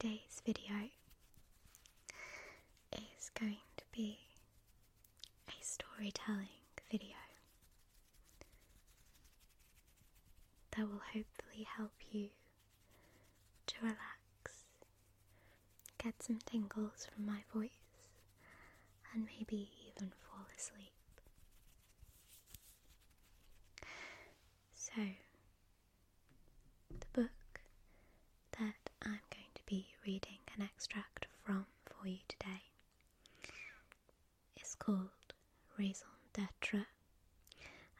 [0.00, 0.74] today's video
[2.92, 4.18] is going to be
[5.48, 6.48] a storytelling
[6.90, 7.14] video
[10.72, 12.28] that will hopefully help you
[13.66, 14.64] to relax,
[16.02, 17.70] get some tingles from my voice,
[19.12, 20.90] and maybe even fall asleep.
[24.74, 25.02] So,
[27.00, 27.30] the book
[28.58, 32.62] that I'm going to be reading an extract from for you today
[34.56, 35.08] It's called
[35.78, 36.86] Raison d'etre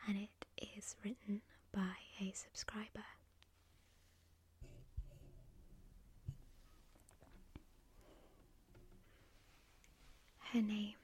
[0.06, 1.40] and it is written
[1.72, 3.04] by a subscriber.
[10.52, 10.94] Her name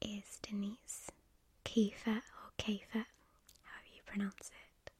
[0.00, 1.10] is Denise
[1.64, 3.04] Kiefer or Kafer,
[3.64, 4.90] however you pronounce it,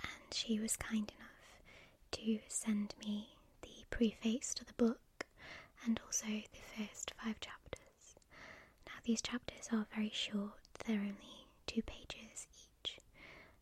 [0.00, 1.62] and she was kind enough
[2.12, 3.31] to send me
[3.92, 5.26] preface to the book
[5.84, 8.16] and also the first five chapters.
[8.86, 12.46] Now, these chapters are very short, they're only two pages
[12.82, 12.98] each,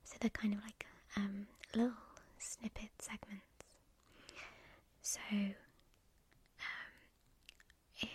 [0.04, 0.86] so they're kind of like
[1.16, 1.92] um, little
[2.38, 3.44] snippet segments.
[5.02, 5.52] So, um,
[8.00, 8.08] if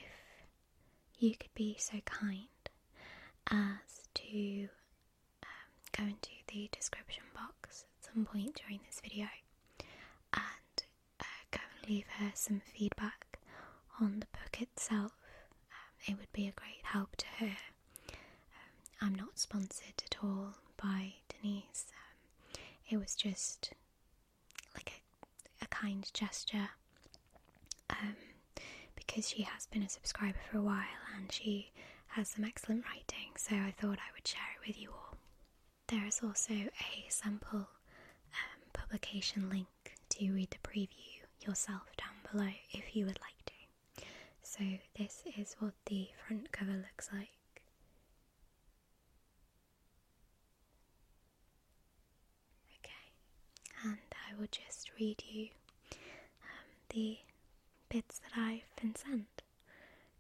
[1.20, 2.48] you could be so kind
[3.52, 4.68] as to
[5.44, 9.28] um, go into the description box at some point during this video
[10.34, 10.44] and
[11.88, 13.40] leave her some feedback
[14.02, 15.14] on the book itself.
[15.72, 17.58] Um, it would be a great help to her.
[18.12, 18.16] Um,
[19.02, 21.88] I'm not sponsored at all by Denise.
[21.94, 23.72] Um, it was just
[24.76, 25.02] like
[25.62, 26.70] a, a kind gesture
[27.90, 28.16] um,
[28.96, 30.84] because she has been a subscriber for a while
[31.16, 31.72] and she
[32.08, 35.16] has some excellent writing, so I thought I would share it with you all.
[35.88, 39.68] There is also a sample um, publication link
[40.10, 41.15] to read the preview
[41.48, 44.06] yourself down below if you would like to.
[44.44, 44.64] So,
[44.98, 47.30] this is what the front cover looks like.
[52.80, 53.12] Okay,
[53.84, 53.98] and
[54.30, 55.50] I will just read you
[56.42, 57.18] um, the
[57.90, 59.42] bits that I've been sent.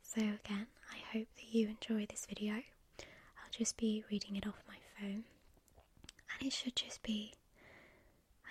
[0.01, 2.53] So, again, I hope that you enjoy this video.
[2.99, 5.23] I'll just be reading it off my phone,
[6.33, 7.33] and it should just be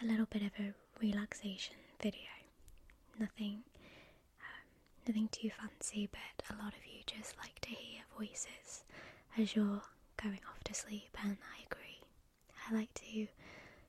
[0.03, 2.34] a little bit of a relaxation video.
[3.19, 3.63] Nothing,
[4.41, 4.65] um,
[5.07, 8.85] nothing too fancy, but a lot of you just like to hear voices
[9.39, 9.83] as you're
[10.23, 12.01] going off to sleep, and I agree.
[12.71, 13.27] I like to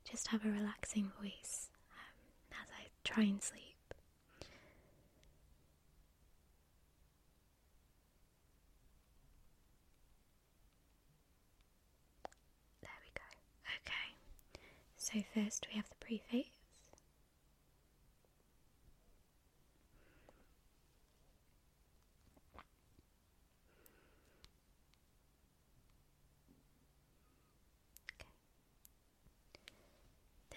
[0.09, 3.61] just have a relaxing voice um, as I try and sleep.
[12.81, 13.23] There we go.
[13.81, 14.15] Okay.
[14.97, 16.54] So first we have the preface.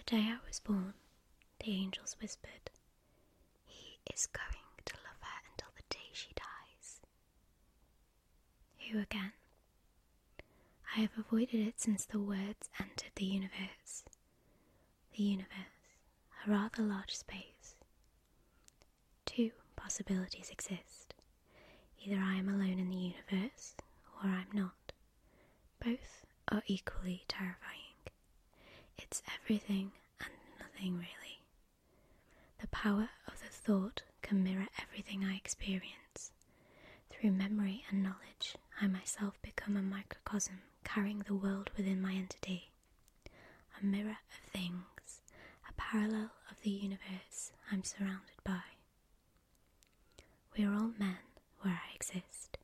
[0.08, 0.94] Day I was born,
[1.62, 2.70] the angels whispered,
[3.66, 7.00] He is going to love her until the day she dies.
[8.90, 9.32] Who again?
[10.96, 14.05] I have avoided it since the words entered the universe.
[15.14, 15.93] The universe,
[16.46, 17.75] a rather large space.
[19.26, 21.12] Two possibilities exist.
[22.02, 22.96] Either I am alone in the
[23.31, 23.75] universe,
[24.22, 24.93] or I'm not.
[25.84, 27.75] Both are equally terrifying.
[28.96, 29.93] It's everything
[30.86, 31.42] really.
[32.60, 36.32] The power of the thought can mirror everything I experience.
[37.10, 42.70] Through memory and knowledge, I myself become a microcosm carrying the world within my entity.
[43.80, 45.22] A mirror of things,
[45.69, 48.62] a parallel of the universe I'm surrounded by.
[50.56, 51.19] We are all men
[51.60, 52.58] where I exist,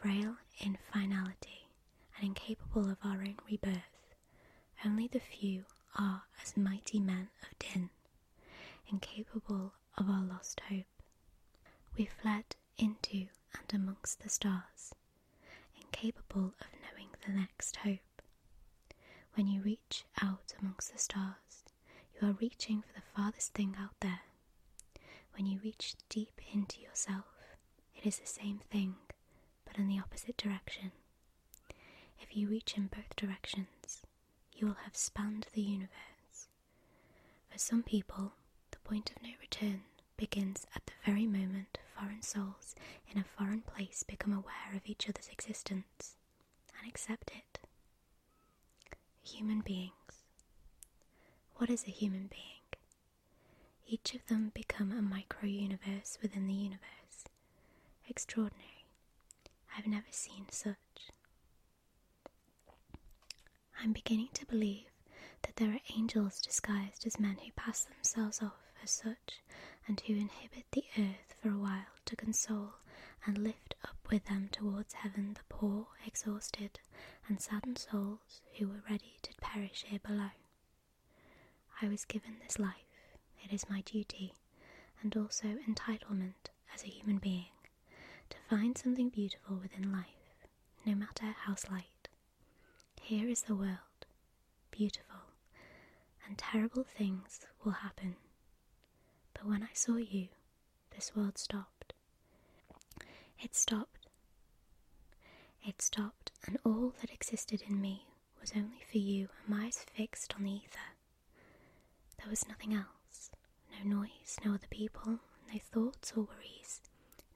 [0.00, 1.68] frail in finality
[2.16, 4.14] and incapable of our own rebirth.
[4.84, 5.64] Only the few
[5.98, 7.90] are as mighty men of din,
[8.86, 10.86] incapable of our lost hope.
[11.96, 14.94] We fled into and amongst the stars,
[15.76, 18.22] incapable of knowing the next hope.
[19.34, 21.64] When you reach out amongst the stars,
[22.14, 24.20] you are reaching for the farthest thing out there.
[25.34, 27.26] When you reach deep into yourself,
[27.94, 28.96] it is the same thing,
[29.64, 30.92] but in the opposite direction.
[32.20, 34.02] If you reach in both directions,
[34.58, 36.48] you will have spanned the universe.
[37.50, 38.32] For some people,
[38.70, 39.82] the point of no return
[40.16, 42.74] begins at the very moment foreign souls
[43.10, 46.16] in a foreign place become aware of each other's existence
[46.78, 47.60] and accept it.
[49.22, 50.24] Human beings.
[51.56, 52.44] What is a human being?
[53.86, 57.24] Each of them become a micro universe within the universe.
[58.08, 58.84] Extraordinary.
[59.76, 60.76] I've never seen such.
[63.80, 64.86] I'm beginning to believe
[65.42, 69.40] that there are angels disguised as men who pass themselves off as such
[69.86, 72.74] and who inhabit the earth for a while to console
[73.26, 76.80] and lift up with them towards heaven the poor, exhausted,
[77.28, 80.30] and saddened souls who were ready to perish here below.
[81.80, 82.74] I was given this life,
[83.44, 84.34] it is my duty,
[85.02, 87.52] and also entitlement as a human being,
[88.30, 90.46] to find something beautiful within life,
[90.84, 91.97] no matter how slight.
[93.08, 94.04] Here is the world,
[94.70, 95.20] beautiful,
[96.26, 98.16] and terrible things will happen.
[99.32, 100.28] But when I saw you,
[100.94, 101.94] this world stopped.
[103.40, 104.08] It stopped.
[105.66, 108.08] It stopped, and all that existed in me
[108.42, 110.92] was only for you and my eyes fixed on the ether.
[112.18, 113.30] There was nothing else
[113.82, 115.20] no noise, no other people,
[115.52, 116.80] no thoughts or worries,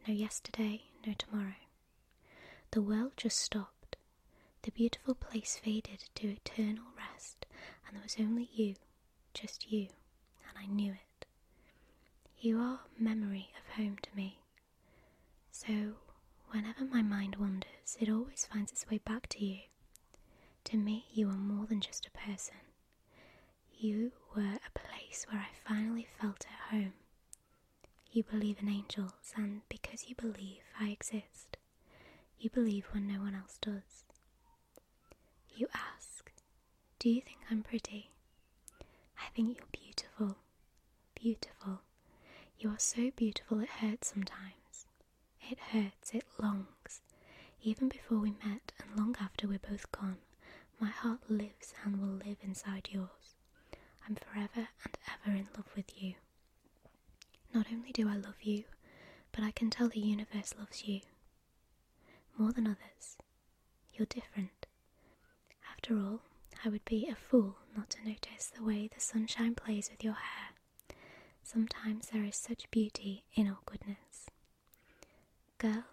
[0.06, 1.54] no yesterday, no tomorrow.
[2.72, 3.71] The world just stopped.
[4.62, 7.46] The beautiful place faded to eternal rest,
[7.86, 8.76] and there was only you,
[9.34, 9.88] just you,
[10.48, 11.26] and I knew it.
[12.38, 14.38] You are memory of home to me.
[15.50, 15.96] So,
[16.50, 19.60] whenever my mind wanders, it always finds its way back to you.
[20.64, 22.56] To me, you are more than just a person.
[23.72, 26.94] You were a place where I finally felt at home.
[28.10, 31.56] You believe in angels, and because you believe I exist,
[32.38, 34.04] you believe when no one else does.
[35.54, 36.30] You ask,
[36.98, 38.10] Do you think I'm pretty?
[39.18, 40.36] I think you're beautiful.
[41.14, 41.80] Beautiful.
[42.58, 44.86] You are so beautiful it hurts sometimes.
[45.50, 47.02] It hurts, it longs.
[47.62, 50.18] Even before we met and long after we're both gone,
[50.80, 53.36] my heart lives and will live inside yours.
[54.08, 56.14] I'm forever and ever in love with you.
[57.54, 58.64] Not only do I love you,
[59.32, 61.00] but I can tell the universe loves you.
[62.36, 63.16] More than others.
[63.94, 64.61] You're different.
[65.82, 66.20] After all,
[66.64, 70.14] I would be a fool not to notice the way the sunshine plays with your
[70.14, 70.50] hair.
[71.42, 74.26] Sometimes there is such beauty in awkwardness.
[75.58, 75.84] Girl,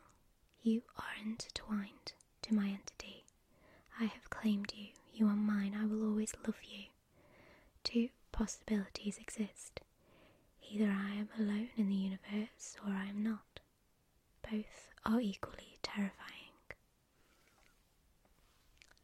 [0.61, 3.25] you are intertwined to my entity.
[3.99, 4.89] I have claimed you.
[5.11, 5.75] You are mine.
[5.75, 6.85] I will always love you.
[7.83, 9.81] Two possibilities exist.
[10.71, 13.59] Either I am alone in the universe or I am not.
[14.43, 16.35] Both are equally terrifying.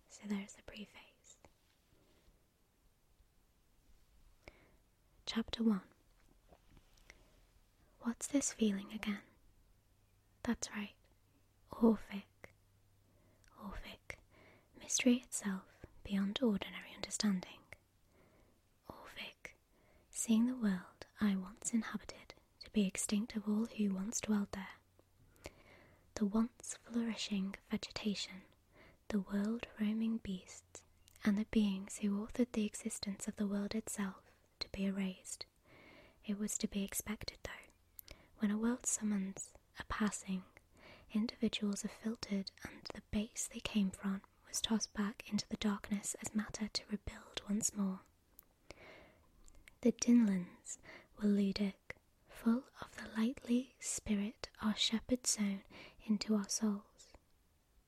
[0.09, 0.89] So there's the preface.
[5.35, 5.81] Chapter 1
[8.03, 9.19] What's this feeling again?
[10.43, 10.93] That's right,
[11.81, 12.53] Orphic.
[13.61, 14.17] Orphic,
[14.81, 15.63] mystery itself
[16.05, 17.59] beyond ordinary understanding.
[18.87, 19.57] Orphic,
[20.09, 24.79] seeing the world I once inhabited to be extinct of all who once dwelled there.
[26.15, 28.43] The once flourishing vegetation,
[29.09, 30.81] the world roaming beasts,
[31.25, 34.24] and the beings who authored the existence of the world itself
[34.59, 35.45] to be erased.
[36.25, 38.15] It was to be expected, though.
[38.39, 40.43] When a world summons a passing,
[41.13, 46.15] individuals are filtered, and the base they came from was tossed back into the darkness
[46.21, 47.99] as matter to rebuild once more.
[49.81, 50.77] The Dinlands
[51.17, 51.95] were ludic,
[52.29, 55.61] full of the lightly spirit our shepherd sown
[56.05, 57.13] into our souls.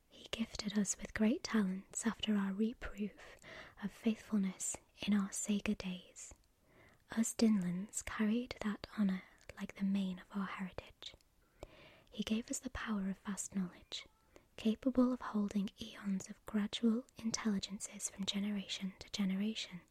[0.09, 3.37] He gifted us with great talents after our reproof
[3.83, 6.33] of faithfulness in our Sega days.
[7.15, 9.23] Us Dinlands carried that honour
[9.59, 11.13] like the mane of our heritage.
[12.11, 14.05] He gave us the power of vast knowledge,
[14.55, 19.81] capable of holding eons of gradual intelligences from generation to generation.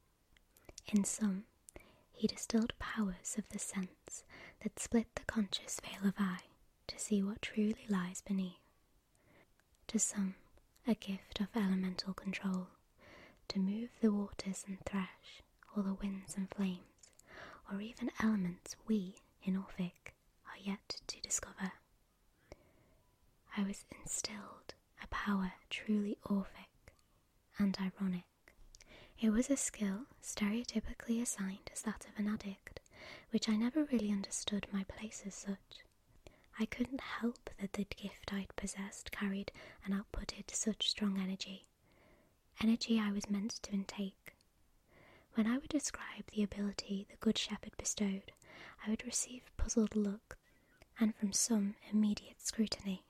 [0.86, 1.44] In sum,
[2.12, 4.24] he distilled powers of the sense
[4.62, 6.44] that split the conscious veil of eye
[6.86, 8.60] to see what truly lies beneath.
[9.88, 10.34] To some,
[10.86, 12.68] a gift of elemental control,
[13.48, 15.42] to move the waters and thresh
[15.76, 16.80] all the winds and flames,
[17.70, 20.14] or even elements we, in Orphic,
[20.46, 21.72] are yet to discover.
[23.56, 26.92] I was instilled a power truly Orphic
[27.58, 28.24] and ironic.
[29.18, 32.80] It was a skill stereotypically assigned as that of an addict,
[33.30, 35.84] which I never really understood my place as such.
[36.58, 39.52] I couldn't help that the gift I'd possessed carried
[39.84, 41.66] and outputted such strong energy.
[42.60, 44.35] Energy I was meant to intake.
[45.36, 48.32] When I would describe the ability the Good Shepherd bestowed,
[48.84, 50.36] I would receive puzzled looks
[50.98, 53.04] and from some immediate scrutiny.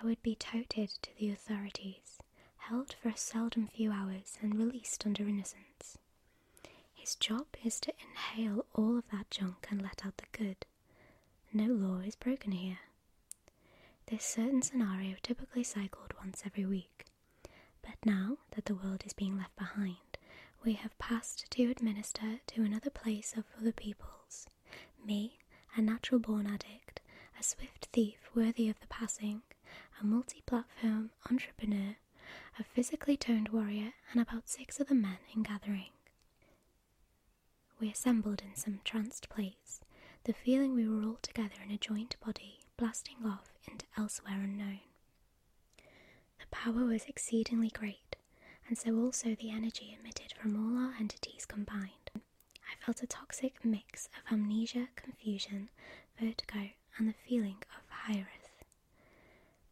[0.00, 2.18] I would be touted to the authorities,
[2.58, 5.96] held for a seldom few hours, and released under innocence.
[6.92, 10.66] His job is to inhale all of that junk and let out the good.
[11.54, 12.80] No law is broken here.
[14.06, 17.06] This certain scenario typically cycled once every week.
[17.82, 20.13] But now that the world is being left behind,
[20.64, 24.46] we have passed to administer to another place of other people's.
[25.04, 25.38] Me,
[25.76, 27.00] a natural born addict,
[27.38, 29.42] a swift thief worthy of the passing,
[30.00, 31.96] a multi platform entrepreneur,
[32.58, 35.90] a physically toned warrior, and about six other men in gathering.
[37.80, 39.80] We assembled in some tranced place,
[40.24, 44.80] the feeling we were all together in a joint body, blasting off into elsewhere unknown.
[46.40, 48.13] The power was exceedingly great,
[48.68, 52.10] and so also the energy emitted from all our entities combined.
[52.16, 55.70] I felt a toxic mix of amnesia, confusion,
[56.20, 58.64] vertigo, and the feeling of Hiraeth.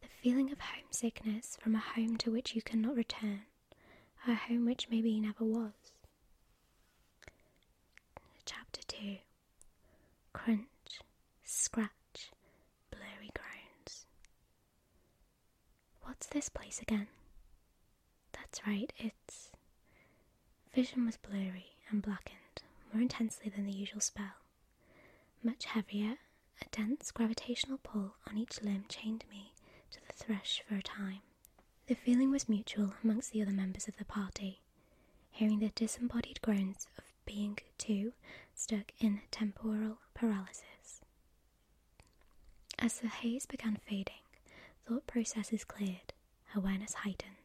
[0.01, 3.41] The feeling of homesickness from a home to which you cannot return,
[4.27, 5.73] a home which maybe never was.
[8.45, 9.17] Chapter 2
[10.33, 11.01] Crunch,
[11.43, 12.31] scratch,
[12.91, 14.05] blurry groans.
[16.03, 17.07] What's this place again?
[18.53, 19.49] That's right, it's.
[20.75, 22.61] Vision was blurry and blackened,
[22.93, 24.35] more intensely than the usual spell.
[25.41, 26.17] Much heavier,
[26.61, 29.55] a dense gravitational pull on each limb chained me
[29.89, 31.21] to the thresh for a time.
[31.87, 34.61] The feeling was mutual amongst the other members of the party,
[35.31, 38.13] hearing the disembodied groans of being too,
[38.53, 41.01] stuck in temporal paralysis.
[42.77, 44.21] As the haze began fading,
[44.87, 46.13] thought processes cleared,
[46.55, 47.37] awareness heightened,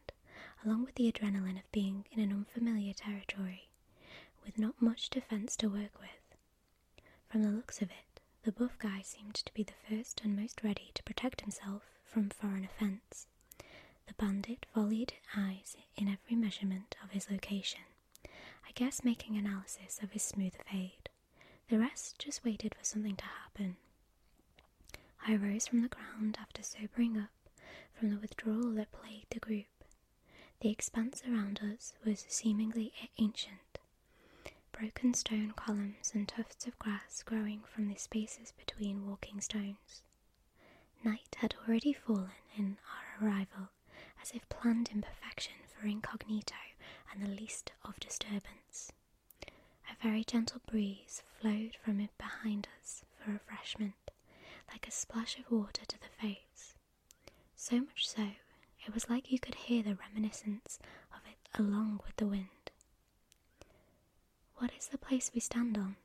[0.65, 3.69] along with the adrenaline of being in an unfamiliar territory,
[4.45, 6.35] with not much defense to work with.
[7.29, 10.63] From the looks of it, the buff guy seemed to be the first and most
[10.63, 13.27] ready to protect himself from foreign offence.
[14.07, 17.81] The bandit volleyed eyes in every measurement of his location,
[18.25, 21.09] I guess making analysis of his smooth fade.
[21.69, 23.77] The rest just waited for something to happen.
[25.27, 27.29] I rose from the ground after sobering up
[27.93, 29.65] from the withdrawal that plagued the group.
[31.27, 33.79] Around us was seemingly ancient.
[34.71, 40.01] Broken stone columns and tufts of grass growing from the spaces between walking stones.
[41.03, 43.69] Night had already fallen in our arrival,
[44.21, 46.55] as if planned in perfection for incognito
[47.11, 48.91] and the least of disturbance.
[49.47, 54.11] A very gentle breeze flowed from it behind us for refreshment,
[54.71, 56.75] like a splash of water to the face.
[57.55, 58.31] So much so,
[58.85, 60.79] it was like you could hear the reminiscence
[61.13, 62.71] of it along with the wind.
[64.57, 64.71] What
[65.33, 65.95] we stand on?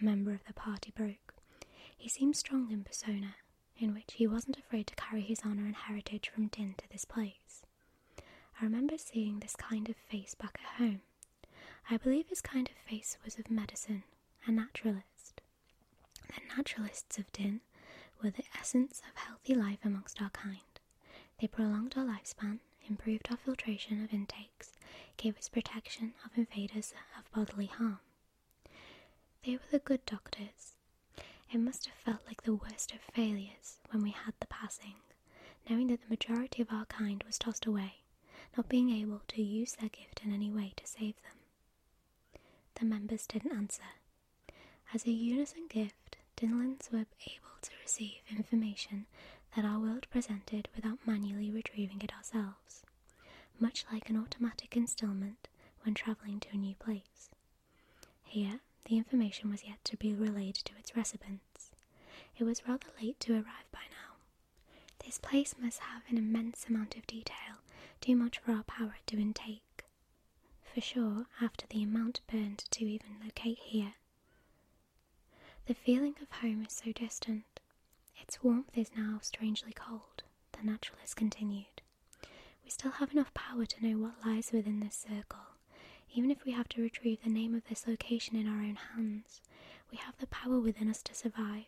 [0.00, 1.34] A member of the party broke.
[1.96, 3.36] He seemed strong in persona,
[3.78, 7.04] in which he wasn't afraid to carry his honour and heritage from Din to this
[7.04, 7.62] place.
[8.60, 11.00] I remember seeing this kind of face back at home.
[11.90, 14.02] I believe his kind of face was of medicine,
[14.46, 15.40] a naturalist.
[16.28, 17.60] The naturalists of Din
[18.22, 20.60] were the essence of healthy life amongst our kind.
[21.40, 22.58] They prolonged our lifespan,
[22.88, 24.72] improved our filtration of intakes,
[25.16, 28.00] gave us protection of invaders of bodily harm.
[29.48, 30.74] They were the good doctors.
[31.50, 34.96] It must have felt like the worst of failures when we had the passing,
[35.66, 38.02] knowing that the majority of our kind was tossed away,
[38.58, 42.42] not being able to use their gift in any way to save them.
[42.74, 43.84] The members didn't answer.
[44.92, 49.06] As a unison gift, Dinlands were able to receive information
[49.56, 52.82] that our world presented without manually retrieving it ourselves,
[53.58, 55.48] much like an automatic installment
[55.84, 57.30] when travelling to a new place.
[58.24, 61.70] Here, the information was yet to be relayed to its recipients.
[62.36, 64.16] It was rather late to arrive by now.
[65.04, 67.62] This place must have an immense amount of detail,
[68.00, 69.84] too much for our power to intake.
[70.74, 73.94] For sure, after the amount burned to even locate here.
[75.66, 77.60] The feeling of home is so distant.
[78.16, 81.82] Its warmth is now strangely cold, the naturalist continued.
[82.64, 85.47] We still have enough power to know what lies within this circle.
[86.14, 89.40] Even if we have to retrieve the name of this location in our own hands,
[89.90, 91.66] we have the power within us to survive.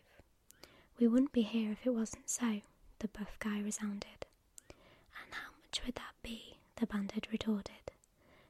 [0.99, 2.61] We wouldn't be here if it wasn't so,
[2.99, 4.25] the buff guy resounded.
[4.69, 6.57] And how much would that be?
[6.77, 7.91] the bandit retorted.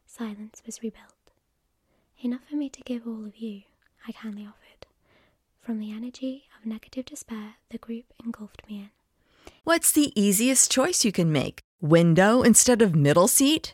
[0.05, 1.31] Silence was rebuilt.
[2.23, 3.63] Enough for me to give all of you,
[4.07, 4.85] I kindly offered.
[5.61, 8.89] From the energy of negative despair the group engulfed me in.
[9.63, 11.59] What's the easiest choice you can make?
[11.81, 13.73] Window instead of middle seat?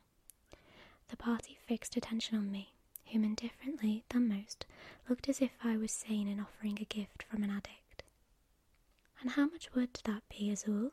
[1.11, 2.73] The party fixed attention on me,
[3.11, 4.65] whom indifferently than most
[5.07, 8.03] looked as if I was sane in offering a gift from an addict.
[9.19, 10.91] And how much would that be, Azul?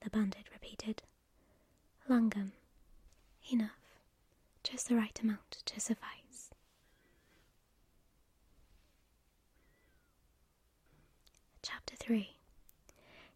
[0.00, 1.02] The bandit repeated.
[2.08, 2.52] Lagom.
[3.50, 4.00] Enough.
[4.62, 6.50] Just the right amount to suffice.
[11.62, 12.36] Chapter 3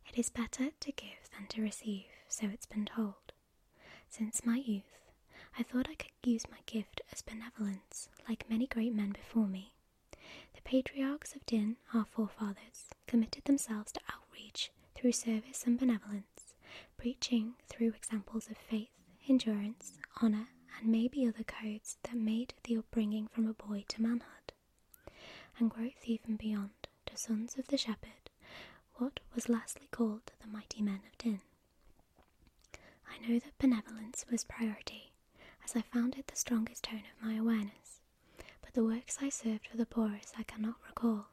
[0.07, 3.33] It is better to give than to receive, so it's been told.
[4.09, 5.00] Since my youth,
[5.59, 9.75] I thought I could use my gift as benevolence, like many great men before me.
[10.55, 16.55] The patriarchs of Din, our forefathers, committed themselves to outreach through service and benevolence,
[16.97, 18.91] preaching through examples of faith,
[19.29, 24.53] endurance, honour, and maybe other codes that made the upbringing from a boy to manhood,
[25.59, 26.71] and growth even beyond
[27.07, 28.31] to sons of the shepherd,
[28.95, 31.41] what was lastly called the mighty men of Din.
[33.09, 35.10] I know that benevolence was priority,
[35.71, 38.01] as I found it the strongest tone of my awareness,
[38.61, 41.27] but the works I served for the poorest I cannot recall.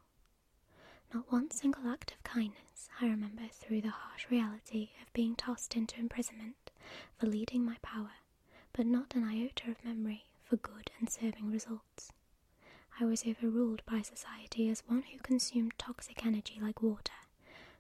[1.12, 5.76] Not one single act of kindness I remember through the harsh reality of being tossed
[5.76, 6.70] into imprisonment
[7.18, 8.12] for leading my power,
[8.74, 12.12] but not an iota of memory for good and serving results.
[13.00, 17.14] I was overruled by society as one who consumed toxic energy like water,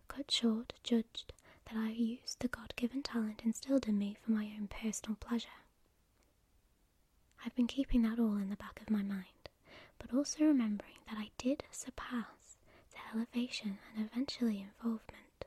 [0.07, 1.33] cut short, judged
[1.65, 5.49] that I used the God given talent instilled in me for my own personal pleasure.
[7.47, 9.47] I've been keeping that all in the back of my mind,
[9.99, 12.57] but also remembering that I did surpass
[12.91, 15.45] to elevation and eventually involvement.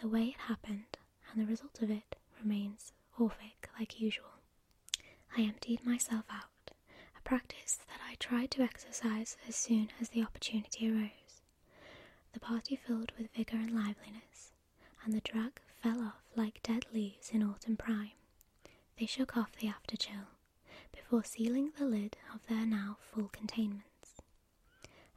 [0.00, 0.96] The way it happened
[1.30, 4.40] and the result of it remains Orphic like usual.
[5.36, 6.70] I emptied myself out,
[7.18, 11.42] a practice that I tried to exercise as soon as the opportunity arose.
[12.32, 14.52] The party filled with vigour and liveliness,
[15.04, 18.12] and the drug fell off like dead leaves in autumn prime.
[18.98, 20.28] They shook off the after chill
[21.08, 24.20] before sealing the lid of their now full containments.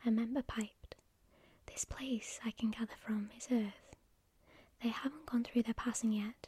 [0.05, 0.95] A member piped,
[1.65, 3.93] This place, I can gather from, is Earth.
[4.81, 6.47] They haven't gone through their passing yet,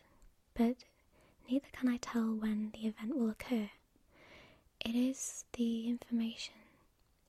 [0.53, 0.85] but
[1.49, 3.69] neither can I tell when the event will occur.
[4.79, 6.55] It is the information.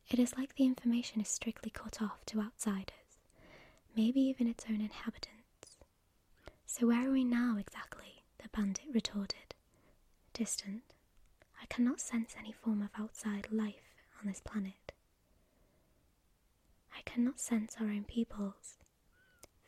[0.08, 3.18] It is like the information is strictly cut off to outsiders,
[3.96, 5.78] maybe even its own inhabitants.
[6.66, 8.22] So, where are we now exactly?
[8.38, 9.54] the bandit retorted.
[10.32, 10.93] Distant.
[11.64, 14.92] I cannot sense any form of outside life on this planet.
[16.96, 18.76] I cannot sense our own peoples.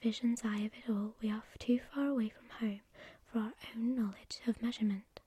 [0.02, 2.80] Vision's eye of it all, we are too far away from home
[3.24, 5.20] for our own knowledge of measurement.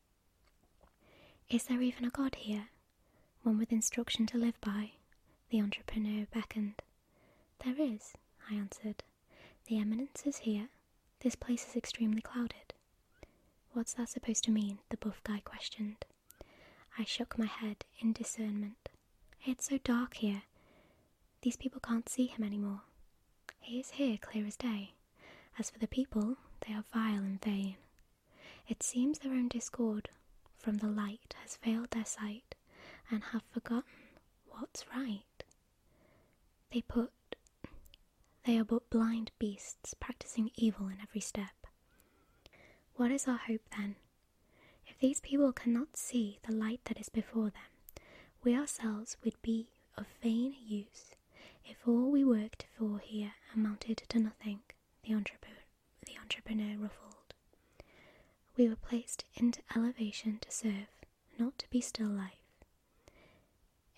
[1.49, 2.69] Is there even a God here?
[3.43, 4.91] One with instruction to live by?
[5.49, 6.81] The entrepreneur beckoned.
[7.65, 8.13] There is,
[8.49, 9.03] I answered.
[9.65, 10.69] The eminence is here.
[11.21, 12.73] This place is extremely clouded.
[13.73, 14.79] What's that supposed to mean?
[14.89, 16.05] the buff guy questioned.
[16.97, 18.89] I shook my head in discernment.
[19.45, 20.43] It's so dark here.
[21.41, 22.81] These people can't see him any more.
[23.61, 24.93] He is here clear as day.
[25.57, 27.77] As for the people, they are vile and vain.
[28.67, 30.09] It seems their own discord
[30.57, 32.55] from the light has failed their sight
[33.09, 33.83] and have forgotten
[34.47, 35.23] what's right.
[36.71, 37.11] They put
[38.45, 41.67] they are but blind beasts practicing evil in every step.
[42.95, 43.95] What is our hope then?
[44.99, 48.03] These people cannot see the light that is before them,
[48.43, 51.15] we ourselves would be of vain use
[51.65, 54.59] if all we worked for here amounted to nothing,
[55.03, 55.57] the entrepreneur,
[56.05, 57.33] the entrepreneur ruffled.
[58.57, 60.89] We were placed into elevation to serve,
[61.37, 62.33] not to be still life.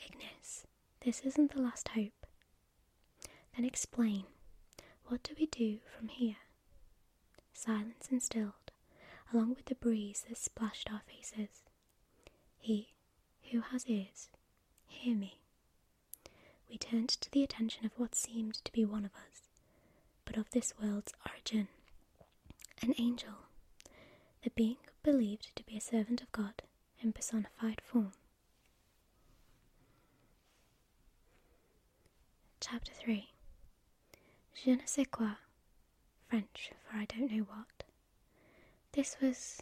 [0.06, 0.66] Ignis,
[1.02, 2.26] this isn't the last hope.
[3.56, 4.26] Then explain,
[5.06, 6.38] what do we do from here?
[7.54, 8.54] Silence instilled,
[9.34, 11.64] along with the breeze that splashed our faces.
[12.60, 12.94] He
[13.52, 14.30] who has ears,
[14.88, 15.40] hear me.
[16.70, 19.42] We turned to the attention of what seemed to be one of us,
[20.26, 21.68] but of this world's origin.
[22.82, 23.34] An angel,
[24.44, 26.64] the being believed to be a servant of God
[27.02, 28.14] in personified form.
[32.60, 33.30] Chapter 3
[34.54, 35.36] Je ne sais quoi,
[36.30, 37.81] French for I don't know what.
[38.94, 39.62] This was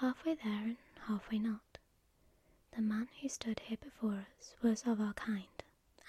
[0.00, 1.78] halfway there and halfway not.
[2.72, 5.62] The man who stood here before us was of our kind,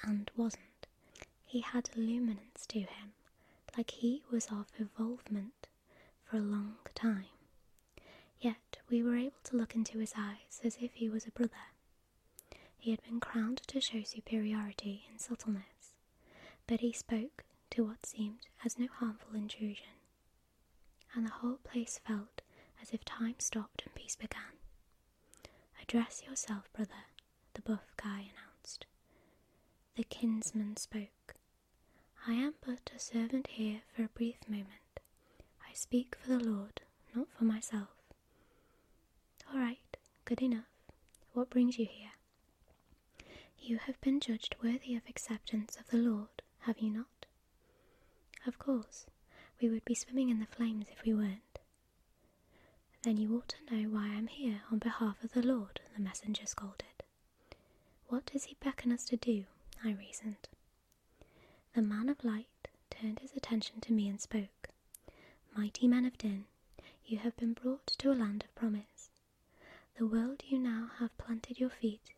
[0.03, 0.87] and wasn't.
[1.45, 3.13] He had luminance to him,
[3.77, 5.67] like he was of evolvement
[6.25, 7.29] for a long time.
[8.39, 11.71] Yet we were able to look into his eyes as if he was a brother.
[12.77, 15.93] He had been crowned to show superiority in subtleness,
[16.67, 19.87] but he spoke to what seemed as no harmful intrusion,
[21.15, 22.41] and the whole place felt
[22.81, 24.57] as if time stopped and peace began.
[25.81, 27.05] Address yourself, brother,
[27.53, 28.85] the buff guy announced.
[29.95, 31.35] The kinsman spoke.
[32.27, 34.99] I am but a servant here for a brief moment.
[35.67, 36.81] I speak for the Lord,
[37.15, 37.89] not for myself.
[39.51, 40.69] All right, good enough.
[41.33, 42.11] What brings you here?
[43.57, 47.25] You have been judged worthy of acceptance of the Lord, have you not?
[48.45, 49.05] Of course,
[49.61, 51.59] we would be swimming in the flames if we weren't.
[53.03, 56.45] Then you ought to know why I'm here on behalf of the Lord, the messenger
[56.45, 57.03] scolded.
[58.07, 59.45] What does he beckon us to do?
[59.83, 60.47] I reasoned.
[61.73, 64.69] The man of light turned his attention to me and spoke.
[65.55, 66.45] Mighty men of Din,
[67.05, 69.09] you have been brought to a land of promise.
[69.97, 72.13] The world you now have planted your feet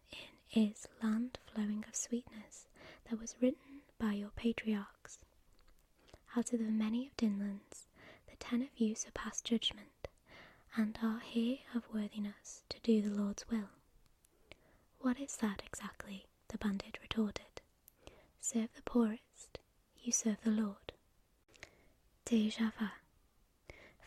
[0.53, 2.67] in is land flowing of sweetness
[3.09, 5.00] that was written by your patriarchs.
[6.35, 7.87] Out of the many of Dinlands,
[8.29, 10.07] the ten of you surpass judgment,
[10.75, 13.69] and are here of worthiness to do the Lord's will.
[14.99, 16.25] What is that exactly?
[16.47, 17.61] the bandit retorted.
[18.39, 19.59] Serve the poorest,
[20.01, 20.91] you serve the Lord.
[22.25, 22.87] Deja vu.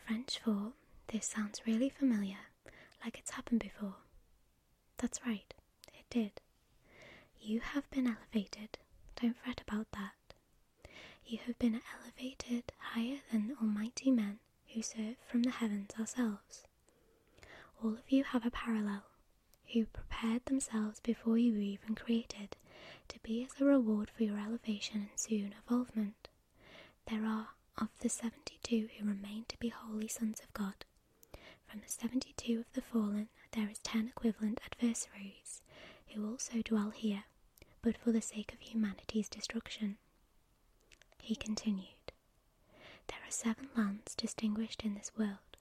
[0.06, 0.72] French for
[1.08, 2.38] this sounds really familiar,
[3.04, 3.96] like it's happened before.
[4.98, 5.52] That's right,
[5.92, 6.40] it did.
[7.40, 8.78] You have been elevated,
[9.20, 10.23] don't fret about that.
[11.26, 14.38] You have been elevated higher than almighty men
[14.72, 16.64] who serve from the heavens ourselves.
[17.82, 19.04] All of you have a parallel,
[19.72, 22.56] who prepared themselves before you were even created
[23.08, 26.28] to be as a reward for your elevation and soon evolvement.
[27.06, 30.84] There are of the seventy two who remain to be holy sons of God.
[31.66, 35.62] From the seventy two of the fallen, there is ten equivalent adversaries
[36.08, 37.24] who also dwell here,
[37.82, 39.96] but for the sake of humanity's destruction.
[41.26, 42.12] He continued,
[43.06, 45.56] There are seven lands distinguished in this world.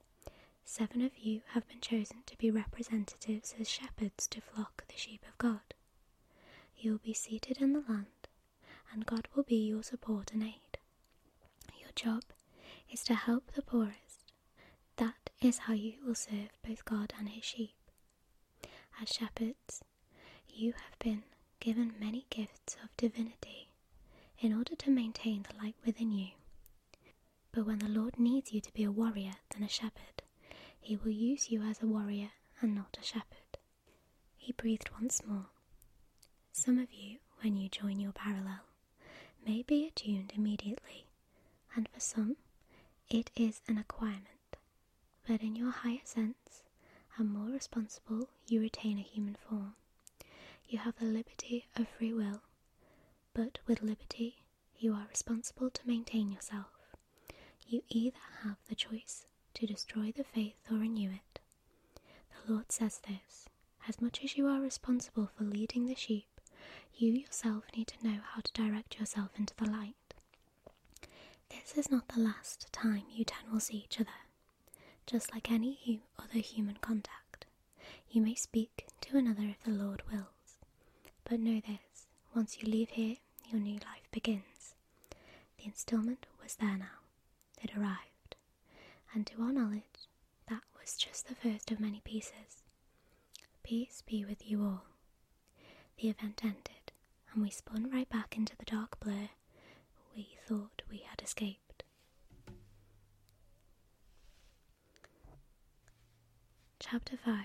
[0.62, 5.24] Seven of you have been chosen to be representatives as shepherds to flock the sheep
[5.26, 5.72] of God.
[6.76, 8.28] You will be seated in the land,
[8.92, 10.76] and God will be your support and aid.
[11.80, 12.24] Your job
[12.90, 14.32] is to help the poorest.
[14.96, 17.74] That is how you will serve both God and His sheep.
[19.00, 19.82] As shepherds,
[20.46, 21.24] you have been
[21.58, 23.63] given many gifts of divinity
[24.38, 26.28] in order to maintain the light within you.
[27.52, 30.22] But when the Lord needs you to be a warrior than a shepherd,
[30.80, 33.58] He will use you as a warrior and not a shepherd.
[34.36, 35.46] He breathed once more.
[36.52, 38.60] Some of you, when you join your parallel,
[39.46, 41.06] may be attuned immediately,
[41.74, 42.36] and for some,
[43.08, 44.56] it is an acquirement.
[45.26, 46.62] But in your higher sense,
[47.16, 49.74] and more responsible, you retain a human form.
[50.68, 52.42] You have the liberty of free will,
[53.34, 54.42] but with liberty,
[54.78, 56.66] you are responsible to maintain yourself.
[57.66, 61.40] You either have the choice to destroy the faith or renew it.
[62.46, 63.48] The Lord says this
[63.88, 66.40] as much as you are responsible for leading the sheep,
[66.94, 69.94] you yourself need to know how to direct yourself into the light.
[71.50, 74.10] This is not the last time you ten will see each other.
[75.06, 77.46] Just like any other human contact,
[78.10, 80.56] you may speak to another if the Lord wills.
[81.24, 83.16] But know this once you leave here,
[83.54, 84.74] your new life begins.
[85.58, 86.98] The instalment was there now,
[87.62, 88.34] it arrived,
[89.12, 90.08] and to our knowledge,
[90.48, 92.64] that was just the first of many pieces.
[93.62, 94.82] Peace be with you all.
[96.00, 96.90] The event ended,
[97.32, 99.28] and we spun right back into the dark blur
[100.16, 101.84] we thought we had escaped.
[106.80, 107.44] Chapter 5,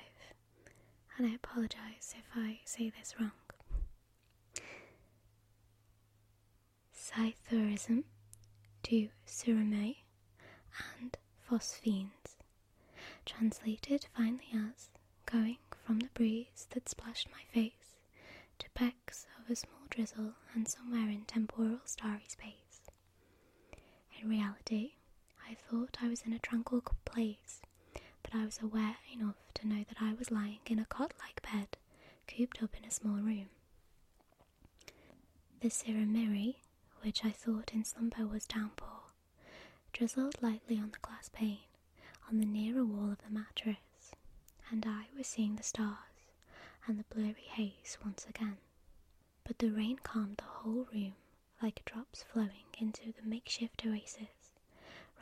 [1.18, 3.32] and I apologize if I say this wrong.
[7.12, 8.04] Psithurism
[8.84, 9.98] to Suramei
[11.00, 11.18] and
[11.50, 12.36] phosphenes,
[13.26, 14.90] translated finally as
[15.26, 17.96] going from the breeze that splashed my face
[18.60, 22.82] to pecks of a small drizzle and somewhere in temporal starry space.
[24.22, 24.94] In reality,
[25.50, 27.62] I thought I was in a tranquil place,
[28.24, 31.42] but I was aware enough to know that I was lying in a cot like
[31.42, 31.78] bed,
[32.28, 33.50] cooped up in a small room.
[35.62, 36.56] The Siramiri,
[37.02, 39.02] which I thought in slumber was downpour,
[39.94, 41.60] drizzled lightly on the glass pane
[42.30, 44.14] on the nearer wall of the mattress,
[44.70, 45.98] and I was seeing the stars
[46.88, 48.58] and the blurry haze once again.
[49.44, 51.16] But the rain calmed the whole room
[51.62, 54.52] like drops flowing into the makeshift oasis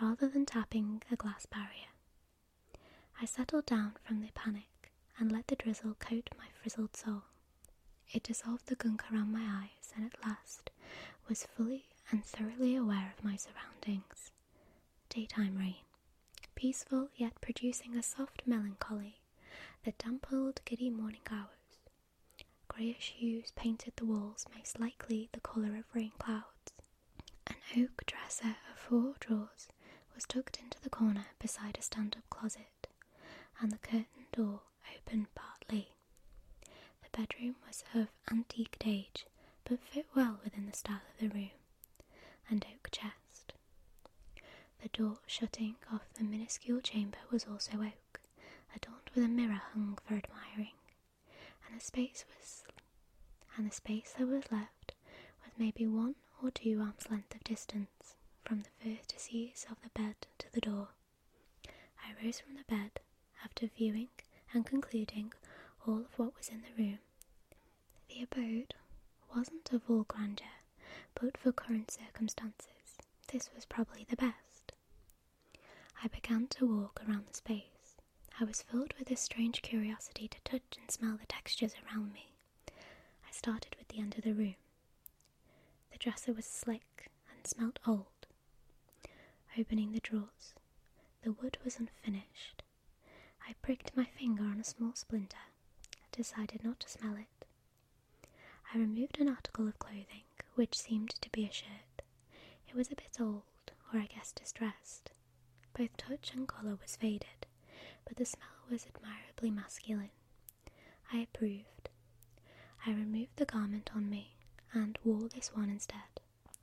[0.01, 1.89] rather than tapping a glass barrier.
[3.21, 7.23] I settled down from the panic and let the drizzle coat my frizzled soul.
[8.11, 10.69] It dissolved the gunk around my eyes and at last
[11.27, 14.31] was fully and thoroughly aware of my surroundings.
[15.09, 15.83] Daytime rain,
[16.55, 19.19] peaceful yet producing a soft melancholy
[19.83, 21.79] that dampened giddy morning hours.
[22.67, 26.73] Greyish hues painted the walls, most likely the colour of rain clouds.
[27.47, 29.67] An oak dresser of four drawers
[30.13, 32.87] was tucked into the corner beside a stand up closet,
[33.59, 34.61] and the curtained door
[34.95, 35.93] opened partly.
[37.03, 39.25] The bedroom was of antique age,
[39.67, 41.51] but fit well within the style of the room.
[42.49, 43.53] and oak chest.
[44.81, 48.21] The door shutting off the minuscule chamber was also oak,
[48.75, 50.73] adorned with a mirror hung for admiring,
[51.67, 52.63] and the space was
[53.57, 54.93] and the space that was left
[55.43, 60.15] was maybe one or two arms' length of distance from the vertices of the bed
[60.37, 60.89] to the door.
[61.67, 62.99] I rose from the bed
[63.43, 64.09] after viewing
[64.53, 65.33] and concluding
[65.85, 66.99] all of what was in the room.
[68.09, 68.73] The abode
[69.35, 70.47] wasn't of all grandeur,
[71.15, 72.97] but for current circumstances,
[73.31, 74.73] this was probably the best.
[76.03, 77.95] I began to walk around the space.
[78.39, 82.33] I was filled with a strange curiosity to touch and smell the textures around me.
[82.69, 84.55] I started with the end of the room.
[85.91, 88.27] The dresser was slick and smelt old.
[89.57, 90.53] Opening the drawers,
[91.23, 92.63] the wood was unfinished.
[93.47, 95.37] I pricked my finger on a small splinter
[96.01, 97.36] and decided not to smell it.
[98.73, 100.23] I removed an article of clothing,
[100.55, 102.01] which seemed to be a shirt.
[102.67, 103.43] It was a bit old,
[103.93, 105.11] or I guess distressed.
[105.77, 107.45] Both touch and colour was faded,
[108.05, 110.11] but the smell was admirably masculine.
[111.11, 111.89] I approved.
[112.85, 114.35] I removed the garment on me
[114.73, 116.19] and wore this one instead.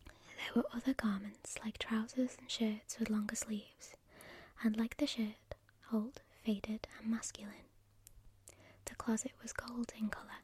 [0.07, 3.95] There were other garments like trousers and shirts with longer sleeves,
[4.62, 5.55] and like the shirt,
[5.93, 7.69] old, faded, and masculine.
[8.87, 10.43] The closet was gold in colour,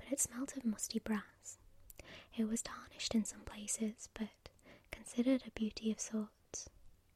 [0.00, 1.58] but it smelt of musty brass.
[2.36, 4.28] It was tarnished in some places, but
[4.90, 6.68] considered a beauty of sorts.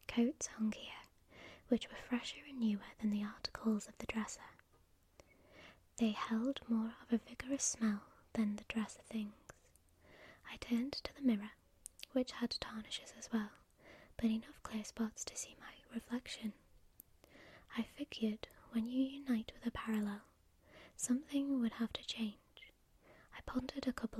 [0.06, 1.08] Coats hung here,
[1.68, 4.40] which were fresher and newer than the articles of the dresser.
[5.96, 8.02] They held more of a vigorous smell
[8.34, 9.32] than the dresser things.
[10.52, 11.52] I turned to the mirror,
[12.12, 13.50] which had tarnishes as well,
[14.16, 16.52] but enough clear spots to see my reflection.
[17.76, 20.22] I figured when you unite with a parallel,
[20.96, 22.34] something would have to change.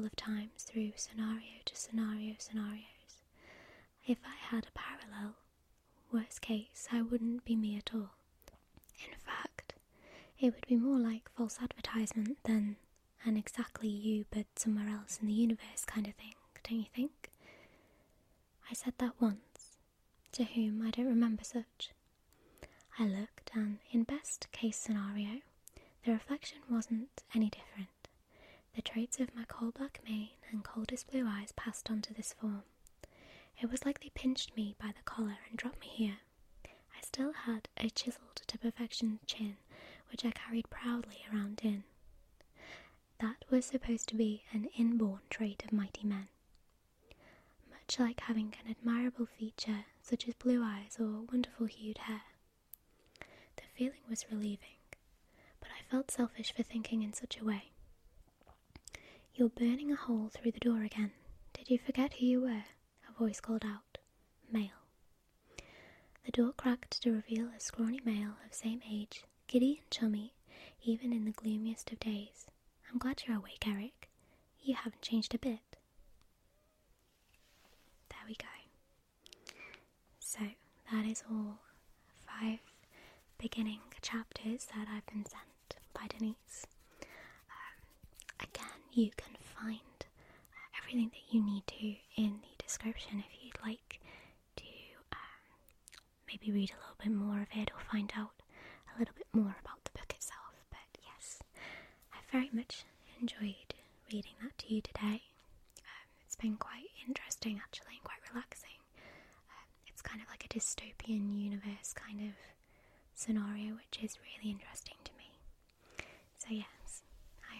[0.05, 3.23] Couple of times through scenario to scenario scenarios.
[4.07, 5.37] If I had a parallel,
[6.13, 8.11] worst case, I wouldn't be me at all.
[9.03, 9.73] In fact,
[10.39, 12.77] it would be more like false advertisement than
[13.25, 16.35] an exactly you but somewhere else in the universe kind of thing,
[16.69, 17.31] don't you think?
[18.71, 19.79] I said that once,
[20.33, 21.93] to whom I don't remember such.
[22.99, 25.41] I looked, and in best case scenario,
[26.05, 27.89] the reflection wasn't any different.
[28.75, 32.33] The traits of my coal black mane and coldest blue eyes passed on to this
[32.33, 32.65] form.
[33.61, 36.19] It was like they pinched me by the collar and dropped me here.
[36.67, 39.57] I still had a chiseled to perfection chin,
[40.11, 41.85] which I carried proudly around in.
[43.21, 46.29] That was supposed to be an inborn trait of mighty men.
[47.71, 52.23] Much like having an admirable feature such as blue eyes or wonderful hued hair.
[53.57, 54.79] The feeling was relieving,
[55.61, 57.71] but I felt selfish for thinking in such a way.
[59.35, 61.13] You're burning a hole through the door again.
[61.55, 62.65] Did you forget who you were?
[63.09, 63.99] A voice called out.
[64.51, 64.71] Male.
[66.25, 70.35] The door cracked to reveal a scrawny male of same age, giddy and chummy,
[70.83, 72.47] even in the gloomiest of days.
[72.91, 74.09] I'm glad you're awake, Eric.
[74.63, 75.61] You haven't changed a bit.
[78.11, 78.47] There we go.
[80.21, 80.41] So,
[80.93, 81.59] that is all
[82.27, 82.61] five
[83.39, 86.67] beginning chapters that I've been sent by Denise.
[87.51, 89.81] Um, again, you can find
[90.81, 94.01] everything that you need to in the description if you'd like
[94.57, 94.65] to
[95.13, 95.43] um,
[96.29, 98.33] maybe read a little bit more of it or find out
[98.95, 100.55] a little bit more about the book itself.
[100.71, 101.41] But yes,
[102.13, 102.85] I very much
[103.21, 103.75] enjoyed
[104.13, 105.23] reading that to you today.
[105.83, 108.79] Um, it's been quite interesting actually and quite relaxing.
[109.51, 112.35] Um, it's kind of like a dystopian universe kind of
[113.15, 115.31] scenario, which is really interesting to me.
[116.39, 116.74] So, yes, I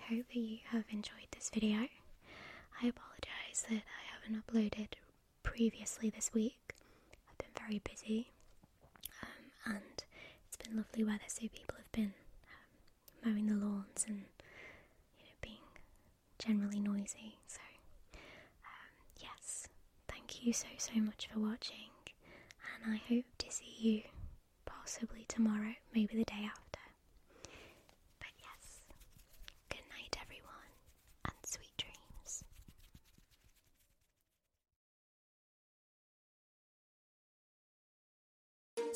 [0.09, 1.89] hope that you have enjoyed this video.
[2.83, 4.89] I apologise that I haven't uploaded
[5.43, 6.75] previously this week.
[7.31, 8.31] I've been very busy,
[9.23, 10.05] um, and
[10.47, 12.13] it's been lovely weather, so people have been
[13.25, 14.25] um, mowing the lawns and
[15.19, 15.69] you know being
[16.39, 17.39] generally noisy.
[17.47, 17.61] So,
[18.15, 19.69] um, yes,
[20.09, 21.91] thank you so so much for watching,
[22.85, 24.03] and I hope to see you
[24.67, 26.81] possibly tomorrow, maybe the day after.
[28.19, 28.81] But yes,
[29.69, 30.71] good night, everyone,
[31.25, 32.45] and sweet dreams.